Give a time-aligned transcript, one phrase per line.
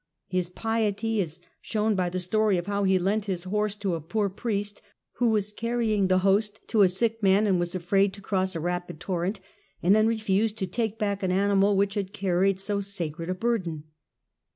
[0.25, 4.01] His piety is shown by the story of how he lent his horse to a
[4.01, 4.81] poor Priest
[5.17, 8.59] who was carrying the Host to a sick man and was afraid to cross a
[8.59, 9.39] rapid torrent,
[9.83, 13.83] and then refused to take back an animal which had carried so sacred a ])urden.